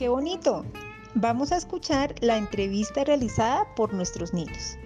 ¡Qué 0.00 0.08
bonito! 0.08 0.64
Vamos 1.14 1.52
a 1.52 1.58
escuchar 1.58 2.14
la 2.22 2.38
entrevista 2.38 3.04
realizada 3.04 3.66
por 3.74 3.92
nuestros 3.92 4.32
niños. 4.32 4.78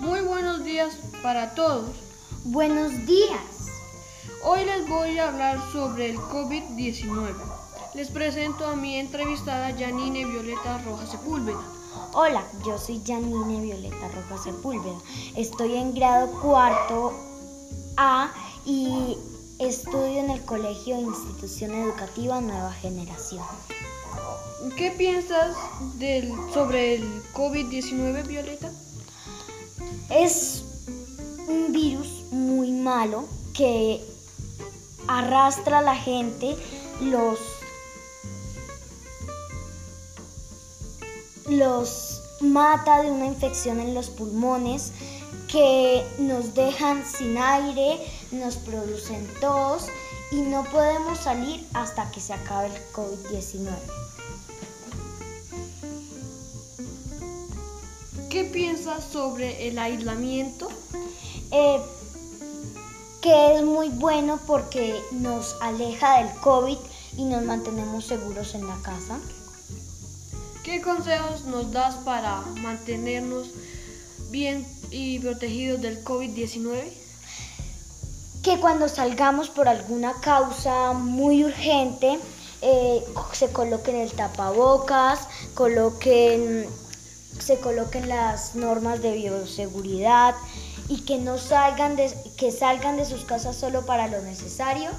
Muy 0.00 0.20
buenos 0.20 0.62
días 0.62 0.94
para 1.22 1.54
todos. 1.54 1.96
Buenos 2.44 3.06
días. 3.06 3.70
Hoy 4.44 4.66
les 4.66 4.86
voy 4.90 5.16
a 5.16 5.28
hablar 5.28 5.58
sobre 5.72 6.10
el 6.10 6.18
COVID-19. 6.18 7.34
Les 7.94 8.10
presento 8.10 8.66
a 8.66 8.76
mi 8.76 8.96
entrevistada 8.96 9.74
Janine 9.74 10.26
Violeta 10.26 10.82
Rojas 10.84 11.12
Sepúlveda. 11.12 11.79
Hola, 12.12 12.44
yo 12.64 12.78
soy 12.78 13.00
Janine 13.04 13.60
Violeta 13.60 14.08
Rojas 14.08 14.44
Sepúlveda. 14.44 14.98
Estoy 15.36 15.74
en 15.74 15.92
grado 15.92 16.30
cuarto 16.40 17.12
A 17.96 18.32
y 18.64 19.16
estudio 19.58 20.20
en 20.20 20.30
el 20.30 20.44
Colegio 20.44 21.00
Institución 21.00 21.72
Educativa 21.72 22.40
Nueva 22.40 22.72
Generación. 22.74 23.44
¿Qué 24.76 24.92
piensas 24.92 25.56
del, 25.94 26.32
sobre 26.54 26.94
el 26.94 27.22
COVID-19, 27.32 28.26
Violeta? 28.26 28.70
Es 30.10 30.62
un 31.48 31.72
virus 31.72 32.24
muy 32.30 32.70
malo 32.70 33.24
que 33.52 34.04
arrastra 35.08 35.78
a 35.78 35.82
la 35.82 35.96
gente, 35.96 36.56
los 37.00 37.38
los 41.50 42.22
mata 42.40 43.02
de 43.02 43.10
una 43.10 43.26
infección 43.26 43.80
en 43.80 43.94
los 43.94 44.08
pulmones 44.08 44.92
que 45.48 46.06
nos 46.18 46.54
dejan 46.54 47.04
sin 47.04 47.36
aire, 47.36 47.98
nos 48.30 48.56
producen 48.56 49.28
tos 49.40 49.86
y 50.30 50.42
no 50.42 50.64
podemos 50.64 51.18
salir 51.18 51.66
hasta 51.74 52.10
que 52.12 52.20
se 52.20 52.32
acabe 52.32 52.68
el 52.68 52.92
COVID-19. 52.92 53.68
¿Qué 58.30 58.44
piensas 58.44 59.04
sobre 59.04 59.66
el 59.68 59.78
aislamiento? 59.78 60.68
Eh, 61.50 61.80
que 63.20 63.56
es 63.56 63.64
muy 63.64 63.88
bueno 63.88 64.38
porque 64.46 64.98
nos 65.10 65.56
aleja 65.60 66.22
del 66.22 66.32
COVID 66.36 66.78
y 67.16 67.24
nos 67.24 67.42
mantenemos 67.42 68.06
seguros 68.06 68.54
en 68.54 68.68
la 68.68 68.76
casa. 68.82 69.18
¿Qué 70.64 70.82
consejos 70.82 71.46
nos 71.46 71.72
das 71.72 71.94
para 71.96 72.42
mantenernos 72.60 73.48
bien 74.30 74.66
y 74.90 75.18
protegidos 75.18 75.80
del 75.80 76.04
COVID-19? 76.04 76.82
Que 78.42 78.60
cuando 78.60 78.86
salgamos 78.88 79.48
por 79.48 79.68
alguna 79.68 80.20
causa 80.20 80.92
muy 80.92 81.44
urgente, 81.44 82.18
eh, 82.60 83.02
se 83.32 83.50
coloquen 83.52 83.96
el 83.96 84.12
tapabocas, 84.12 85.28
coloquen, 85.54 86.68
se 87.38 87.58
coloquen 87.58 88.10
las 88.10 88.54
normas 88.54 89.00
de 89.00 89.12
bioseguridad 89.12 90.34
y 90.88 91.06
que 91.06 91.16
no 91.16 91.38
salgan 91.38 91.96
de, 91.96 92.12
que 92.36 92.52
salgan 92.52 92.98
de 92.98 93.06
sus 93.06 93.24
casas 93.24 93.56
solo 93.56 93.86
para 93.86 94.08
lo 94.08 94.20
necesario 94.20 94.90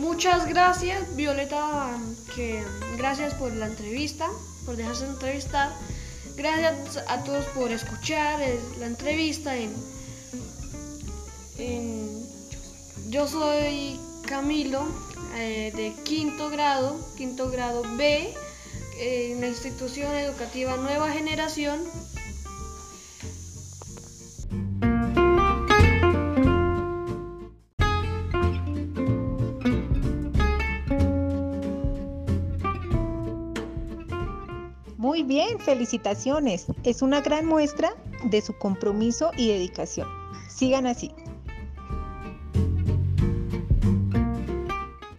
Muchas 0.00 0.46
gracias, 0.48 1.14
Violeta, 1.14 1.90
que 2.34 2.64
gracias 2.96 3.34
por 3.34 3.52
la 3.52 3.66
entrevista, 3.66 4.30
por 4.64 4.74
dejarse 4.76 5.04
entrevistar. 5.04 5.70
Gracias 6.36 7.04
a 7.06 7.22
todos 7.22 7.44
por 7.48 7.70
escuchar 7.70 8.40
la 8.78 8.86
entrevista. 8.86 9.54
En, 11.58 12.24
yo 13.10 13.28
soy 13.28 14.00
Camilo, 14.26 14.86
eh, 15.36 15.70
de 15.76 15.92
quinto 16.02 16.48
grado, 16.48 16.98
quinto 17.18 17.50
grado 17.50 17.82
B, 17.98 18.34
en 18.98 19.42
la 19.42 19.48
institución 19.48 20.14
educativa 20.16 20.78
Nueva 20.78 21.10
Generación. 21.10 21.78
Muy 35.20 35.28
bien, 35.28 35.60
felicitaciones. 35.60 36.64
Es 36.82 37.02
una 37.02 37.20
gran 37.20 37.44
muestra 37.44 37.90
de 38.24 38.40
su 38.40 38.56
compromiso 38.56 39.32
y 39.36 39.48
dedicación. 39.48 40.08
Sigan 40.48 40.86
así. 40.86 41.12